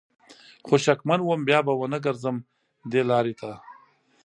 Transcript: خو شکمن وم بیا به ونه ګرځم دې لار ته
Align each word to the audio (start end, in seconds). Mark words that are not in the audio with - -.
خو 0.65 0.75
شکمن 0.85 1.19
وم 1.23 1.41
بیا 1.47 1.59
به 1.65 1.73
ونه 1.79 1.99
ګرځم 2.05 2.37
دې 2.91 3.01
لار 3.09 3.25
ته 3.39 3.51